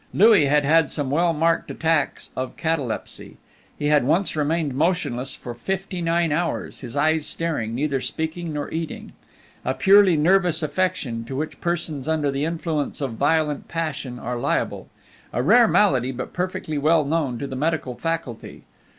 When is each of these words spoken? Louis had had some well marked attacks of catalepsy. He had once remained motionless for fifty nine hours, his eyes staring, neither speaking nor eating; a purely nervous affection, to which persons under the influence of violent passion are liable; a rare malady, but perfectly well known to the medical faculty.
Louis 0.15 0.45
had 0.47 0.65
had 0.65 0.89
some 0.89 1.11
well 1.11 1.31
marked 1.31 1.69
attacks 1.69 2.31
of 2.35 2.57
catalepsy. 2.57 3.37
He 3.77 3.89
had 3.89 4.03
once 4.03 4.35
remained 4.35 4.73
motionless 4.73 5.35
for 5.35 5.53
fifty 5.53 6.01
nine 6.01 6.31
hours, 6.31 6.79
his 6.81 6.95
eyes 6.95 7.27
staring, 7.27 7.75
neither 7.75 8.01
speaking 8.01 8.51
nor 8.51 8.71
eating; 8.73 9.13
a 9.63 9.75
purely 9.75 10.17
nervous 10.17 10.63
affection, 10.63 11.23
to 11.25 11.35
which 11.35 11.61
persons 11.61 12.07
under 12.07 12.31
the 12.31 12.45
influence 12.45 12.99
of 12.99 13.13
violent 13.13 13.67
passion 13.67 14.17
are 14.17 14.39
liable; 14.39 14.87
a 15.31 15.43
rare 15.43 15.67
malady, 15.67 16.11
but 16.11 16.33
perfectly 16.33 16.79
well 16.79 17.05
known 17.05 17.37
to 17.37 17.45
the 17.45 17.55
medical 17.55 17.93
faculty. 17.93 18.63